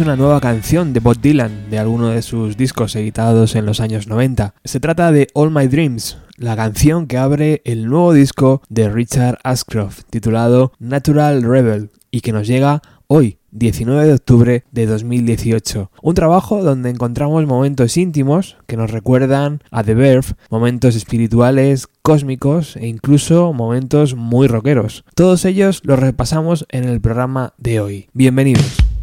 [0.00, 4.06] una nueva canción de Bob Dylan de alguno de sus discos editados en los años
[4.06, 4.54] 90.
[4.64, 9.38] Se trata de All My Dreams, la canción que abre el nuevo disco de Richard
[9.42, 15.90] Ashcroft titulado Natural Rebel y que nos llega hoy, 19 de octubre de 2018.
[16.02, 22.76] Un trabajo donde encontramos momentos íntimos que nos recuerdan a The Verve, momentos espirituales, cósmicos
[22.76, 25.04] e incluso momentos muy rockeros.
[25.14, 28.08] Todos ellos los repasamos en el programa de hoy.
[28.12, 28.97] Bienvenidos.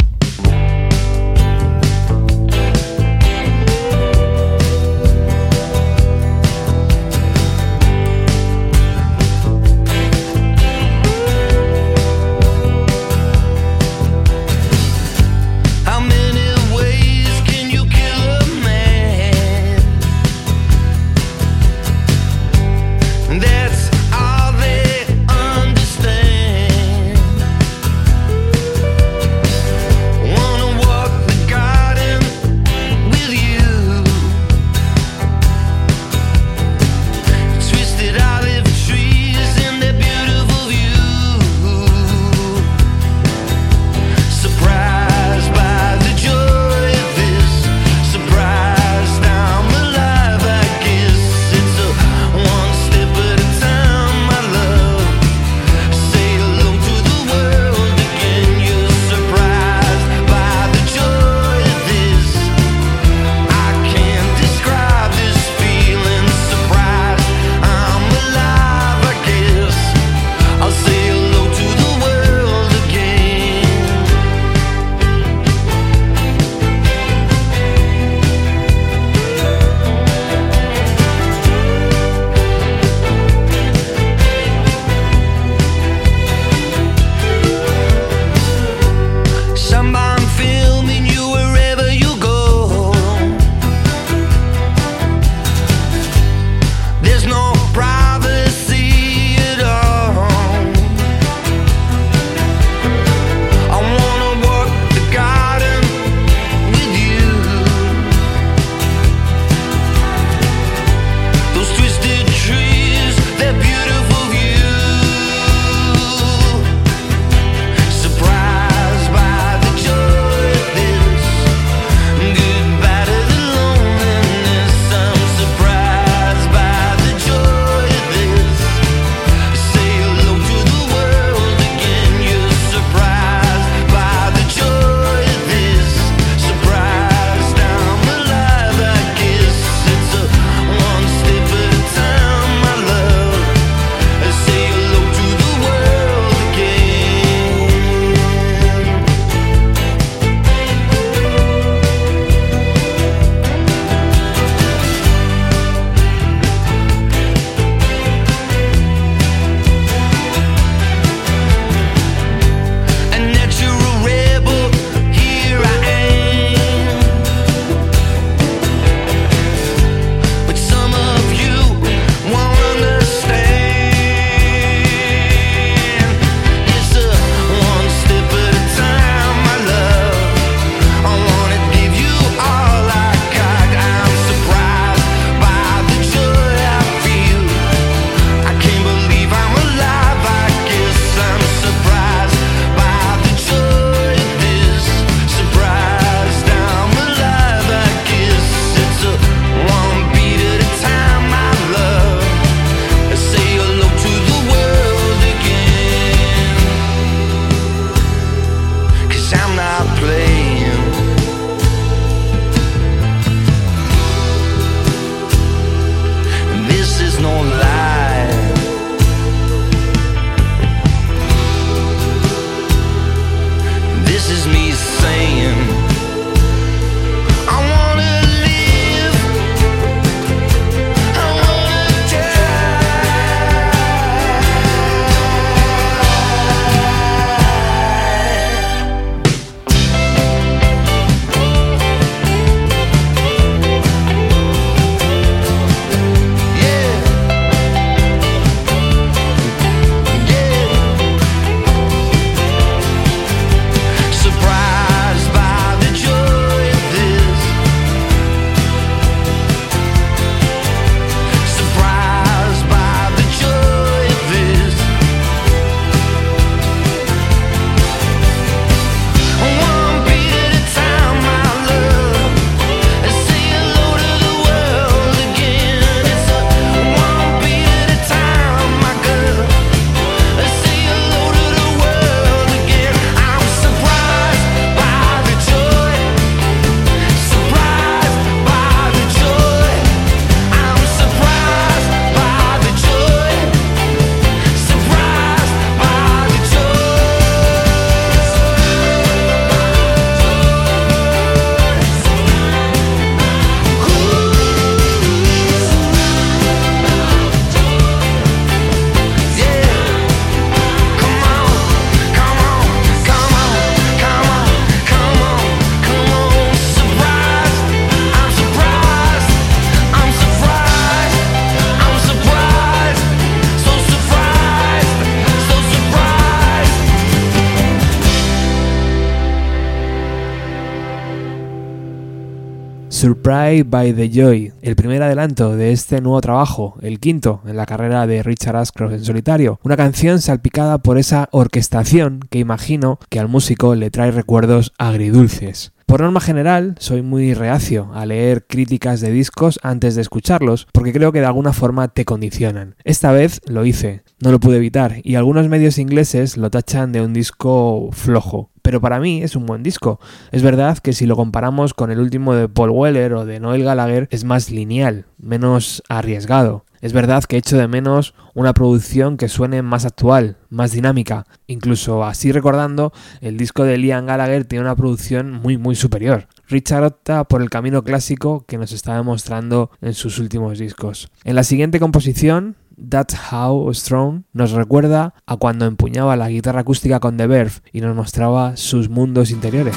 [333.64, 338.06] By the Joy, el primer adelanto de este nuevo trabajo, el quinto en la carrera
[338.08, 343.28] de Richard Ashcroft en solitario, una canción salpicada por esa orquestación que imagino que al
[343.28, 345.74] músico le trae recuerdos agridulces.
[345.86, 350.92] Por norma general, soy muy reacio a leer críticas de discos antes de escucharlos, porque
[350.92, 352.76] creo que de alguna forma te condicionan.
[352.84, 357.02] Esta vez lo hice, no lo pude evitar, y algunos medios ingleses lo tachan de
[357.02, 360.00] un disco flojo pero para mí es un buen disco.
[360.32, 363.64] Es verdad que si lo comparamos con el último de Paul Weller o de Noel
[363.64, 366.66] Gallagher es más lineal, menos arriesgado.
[366.82, 371.28] Es verdad que echo de menos una producción que suene más actual, más dinámica.
[371.46, 372.92] Incluso así recordando,
[373.22, 376.28] el disco de Liam Gallagher tiene una producción muy muy superior.
[376.48, 381.10] Richard opta por el camino clásico que nos está demostrando en sus últimos discos.
[381.24, 387.00] En la siguiente composición, That's How Strong nos recuerda a cuando empuñaba la guitarra acústica
[387.00, 389.76] con The Verve y nos mostraba sus mundos interiores.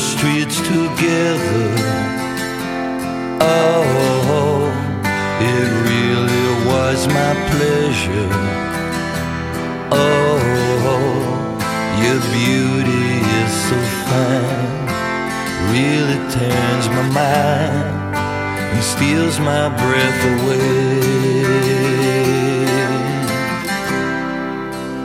[0.00, 1.74] Streets together.
[3.40, 4.62] Oh,
[5.40, 8.69] it really was my pleasure.
[19.00, 21.00] Steals my breath away.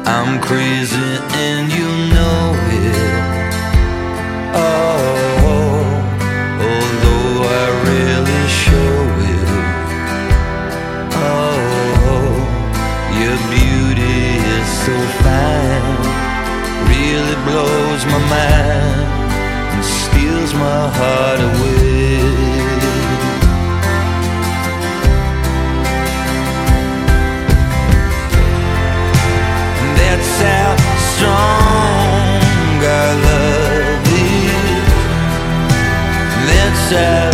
[0.05, 1.11] I'm crazy
[1.45, 2.43] and you know
[2.83, 2.97] it.
[4.53, 5.05] Oh,
[6.67, 8.95] although I rarely show
[9.33, 9.49] it.
[11.31, 11.55] Oh,
[13.21, 14.19] your beauty
[14.55, 15.97] is so fine
[16.91, 19.07] really blows my mind
[19.73, 21.74] and steals my heart away.
[36.95, 37.24] That's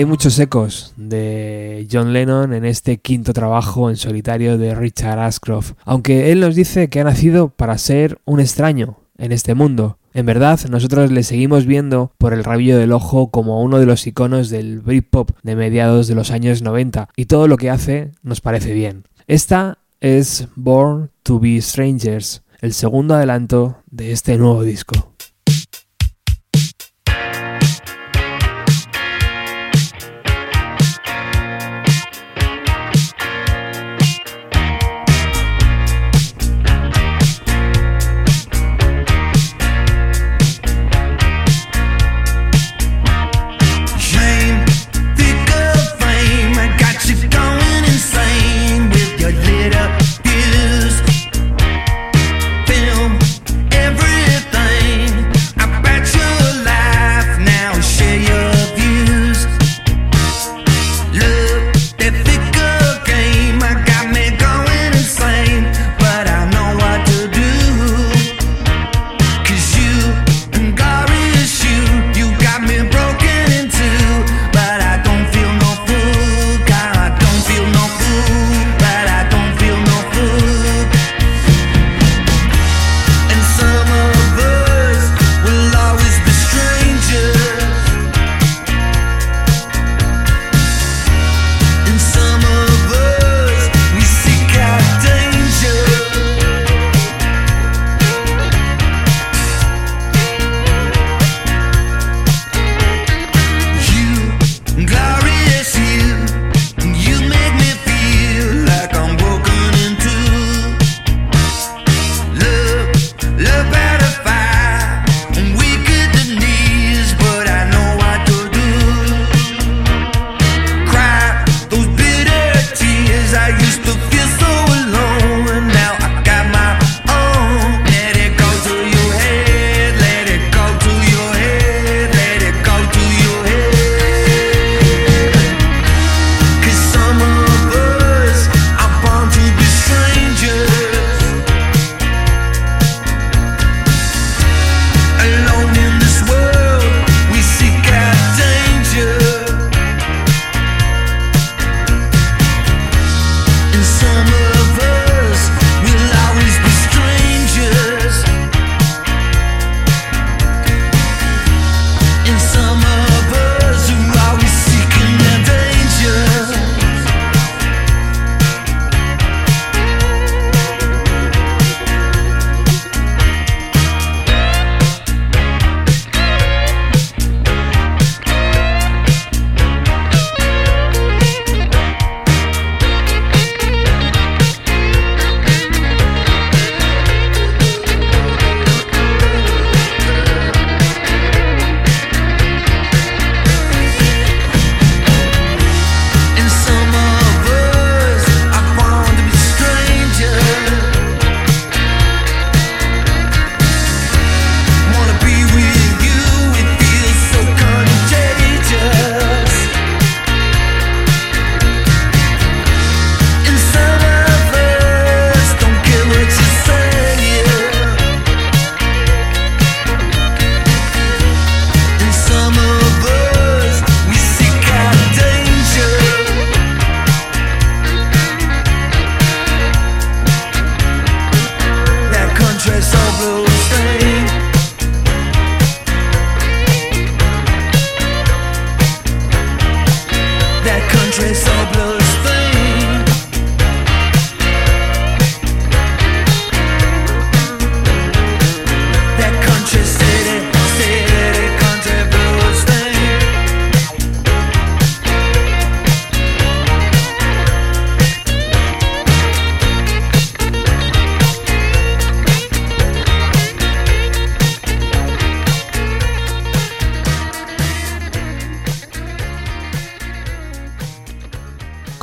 [0.00, 5.72] Hay muchos ecos de John Lennon en este quinto trabajo en solitario de Richard Ashcroft,
[5.84, 9.98] aunque él nos dice que ha nacido para ser un extraño en este mundo.
[10.14, 14.06] En verdad, nosotros le seguimos viendo por el rabillo del ojo como uno de los
[14.06, 18.40] iconos del Britpop de mediados de los años 90, y todo lo que hace nos
[18.40, 19.04] parece bien.
[19.26, 25.09] Esta es Born to Be Strangers, el segundo adelanto de este nuevo disco.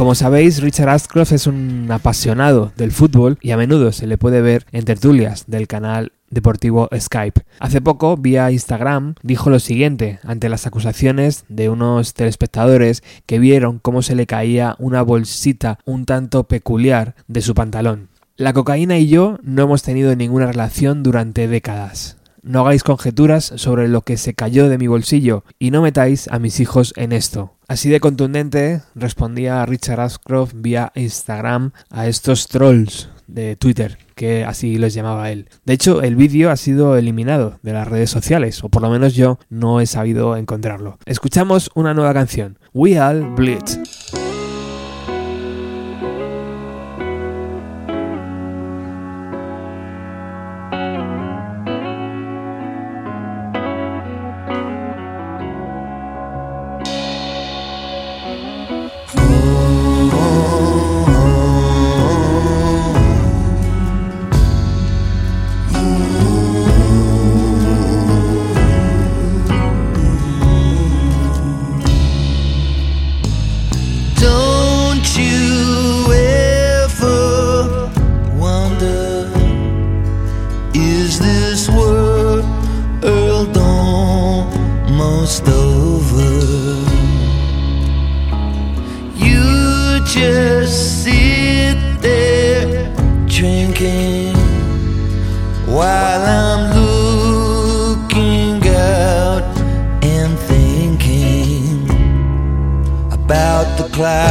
[0.07, 4.39] Como sabéis, Richard Ashcroft es un apasionado del fútbol y a menudo se le puede
[4.39, 7.41] ver en tertulias del canal deportivo Skype.
[7.59, 13.79] Hace poco, vía Instagram, dijo lo siguiente ante las acusaciones de unos telespectadores que vieron
[13.79, 18.07] cómo se le caía una bolsita un tanto peculiar de su pantalón.
[18.37, 22.16] La cocaína y yo no hemos tenido ninguna relación durante décadas.
[22.47, 26.39] No hagáis conjeturas sobre lo que se cayó de mi bolsillo y no metáis a
[26.39, 27.53] mis hijos en esto.
[27.67, 34.77] Así de contundente respondía Richard Ashcroft vía Instagram a estos trolls de Twitter, que así
[34.77, 35.49] les llamaba él.
[35.65, 39.15] De hecho, el vídeo ha sido eliminado de las redes sociales, o por lo menos
[39.15, 40.97] yo no he sabido encontrarlo.
[41.05, 43.65] Escuchamos una nueva canción, We All Bleed.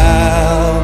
[0.07, 0.76] The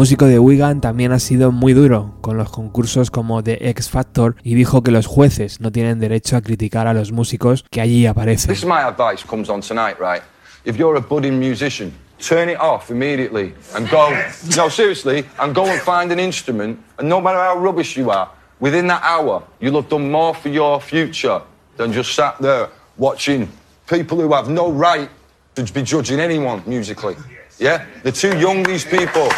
[0.00, 4.34] músico de Wigan también ha sido muy duro con los concursos como The X Factor
[4.42, 8.06] y dijo que los jueces no tienen derecho a criticar a los músicos que allí
[8.06, 8.48] aparecen.
[8.48, 10.22] This is my advice comes on tonight, right?
[10.64, 14.08] If you're a budding musician, turn it off immediately and go,
[14.56, 16.78] no, seriously, and go and find an instrument.
[16.96, 20.48] And no matter how rubbish you are, within that hour, you'll have done more for
[20.48, 21.42] your future
[21.76, 23.50] than just sat there watching
[23.86, 25.10] people who have no right
[25.56, 27.16] to be judging anyone musically.
[27.58, 27.84] Yeah?
[28.02, 29.28] They're too young, these people.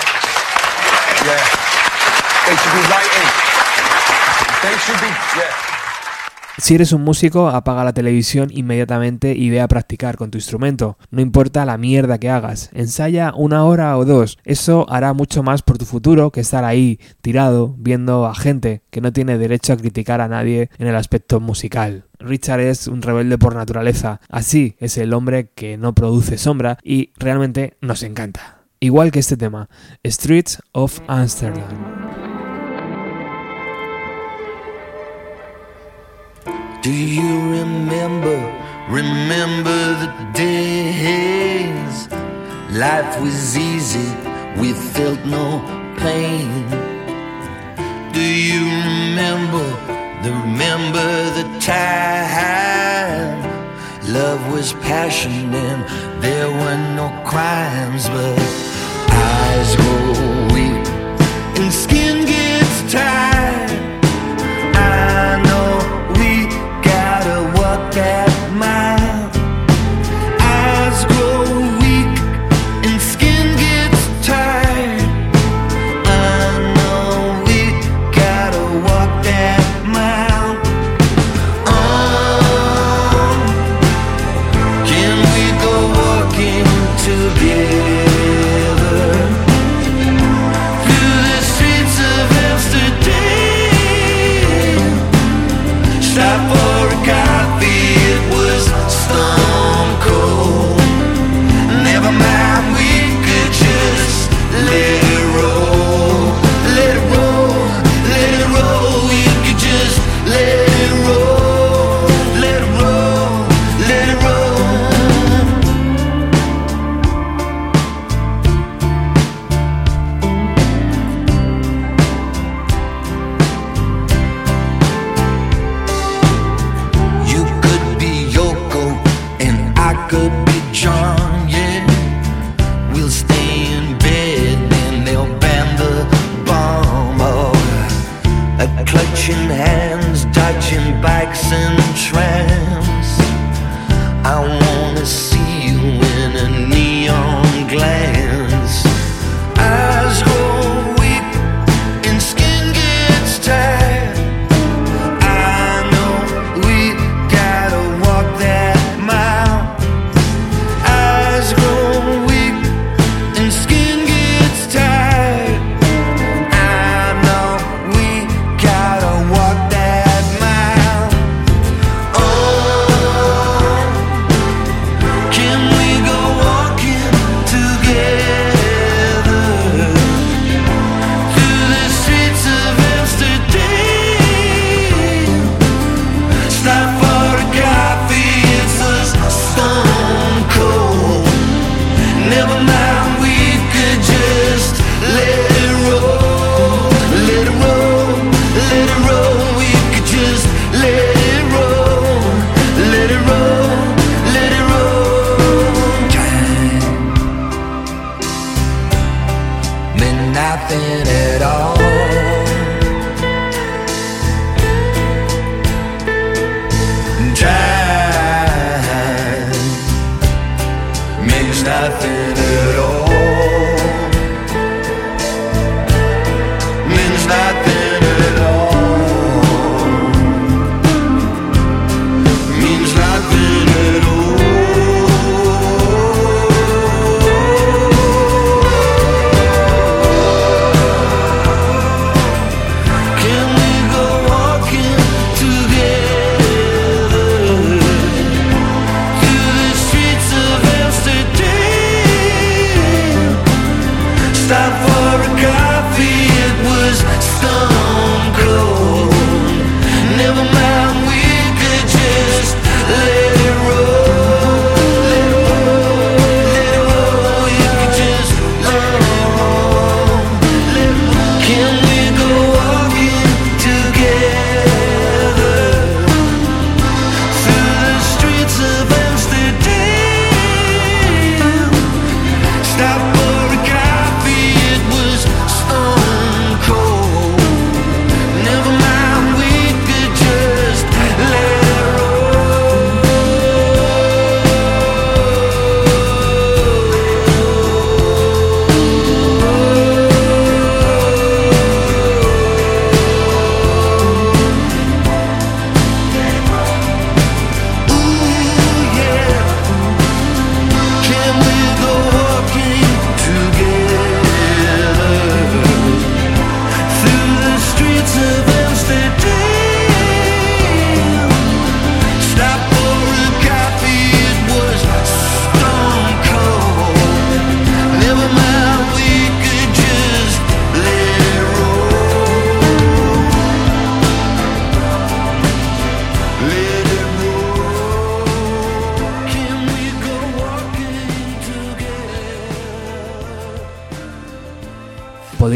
[6.59, 10.99] Si eres un músico, apaga la televisión inmediatamente y ve a practicar con tu instrumento.
[11.11, 14.39] No importa la mierda que hagas, ensaya una hora o dos.
[14.45, 19.01] Eso hará mucho más por tu futuro que estar ahí, tirado, viendo a gente que
[19.01, 22.05] no tiene derecho a criticar a nadie en el aspecto musical.
[22.21, 27.13] Richard es un rebelde por naturaleza, así es el hombre que no produce sombra y
[27.17, 28.62] realmente nos encanta.
[28.83, 29.69] Igual que este tema,
[30.05, 31.63] Streets of Amsterdam.
[36.83, 38.37] Do you remember,
[38.91, 42.09] remember the days?
[42.73, 44.11] Life was easy,
[44.57, 45.63] we felt no
[45.99, 46.67] pain.
[48.13, 49.65] Do you remember,
[50.25, 53.52] remember the time?
[54.13, 58.39] Love was passion and there were no crimes, but
[59.09, 60.13] eyes grow
[60.53, 60.87] weak
[61.59, 63.32] and skin gets tired.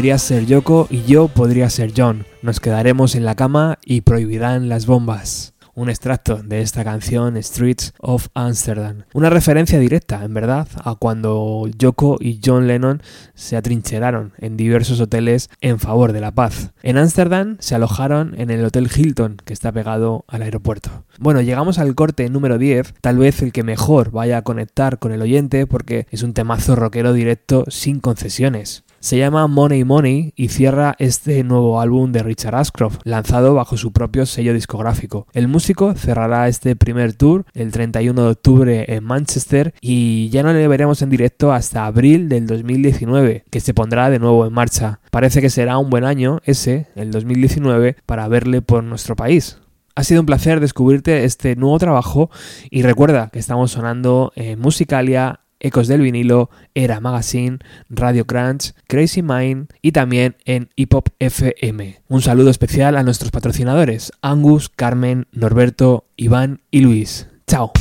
[0.07, 2.25] Podría ser Yoko y yo podría ser John.
[2.41, 7.93] Nos quedaremos en la cama y prohibirán las bombas un extracto de esta canción Streets
[7.99, 9.03] of Amsterdam.
[9.13, 13.03] Una referencia directa, en verdad, a cuando Yoko y John Lennon
[13.35, 16.71] se atrincheraron en diversos hoteles en favor de la paz.
[16.81, 21.03] En Ámsterdam se alojaron en el Hotel Hilton, que está pegado al aeropuerto.
[21.19, 25.11] Bueno, llegamos al corte número 10, tal vez el que mejor vaya a conectar con
[25.11, 28.83] el oyente porque es un temazo rockero directo sin concesiones.
[28.99, 33.91] Se llama Money Money y cierra este nuevo álbum de Richard Ashcroft, lanzado bajo su
[33.91, 35.27] propio sello discográfico.
[35.33, 40.51] El músico cerrará este primer tour el 31 de octubre en Manchester y ya no
[40.51, 44.99] le veremos en directo hasta abril del 2019, que se pondrá de nuevo en marcha.
[45.11, 49.59] Parece que será un buen año ese, el 2019, para verle por nuestro país.
[49.95, 52.29] Ha sido un placer descubrirte este nuevo trabajo
[52.69, 59.21] y recuerda que estamos sonando en Musicalia Ecos del Vinilo, Era Magazine, Radio Crunch, Crazy
[59.21, 62.01] Mind y también en Hip Hop FM.
[62.07, 67.27] Un saludo especial a nuestros patrocinadores, Angus, Carmen, Norberto, Iván y Luis.
[67.47, 67.71] Chao.